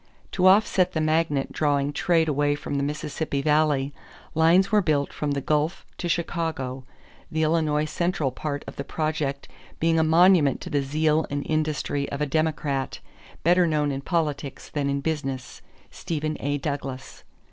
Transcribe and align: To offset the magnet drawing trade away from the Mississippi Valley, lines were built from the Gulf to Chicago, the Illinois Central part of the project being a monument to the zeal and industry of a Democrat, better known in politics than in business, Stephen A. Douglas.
To 0.31 0.47
offset 0.47 0.93
the 0.93 0.99
magnet 0.99 1.51
drawing 1.51 1.93
trade 1.93 2.27
away 2.27 2.55
from 2.55 2.73
the 2.73 2.81
Mississippi 2.83 3.43
Valley, 3.43 3.93
lines 4.33 4.71
were 4.71 4.81
built 4.81 5.13
from 5.13 5.33
the 5.33 5.41
Gulf 5.41 5.85
to 5.99 6.09
Chicago, 6.09 6.85
the 7.29 7.43
Illinois 7.43 7.85
Central 7.85 8.31
part 8.31 8.63
of 8.65 8.77
the 8.77 8.83
project 8.83 9.47
being 9.79 9.99
a 9.99 10.03
monument 10.03 10.59
to 10.61 10.71
the 10.71 10.81
zeal 10.81 11.27
and 11.29 11.45
industry 11.45 12.09
of 12.11 12.19
a 12.19 12.25
Democrat, 12.25 12.97
better 13.43 13.67
known 13.67 13.91
in 13.91 14.01
politics 14.01 14.69
than 14.71 14.89
in 14.89 15.01
business, 15.01 15.61
Stephen 15.91 16.35
A. 16.39 16.57
Douglas. 16.57 17.23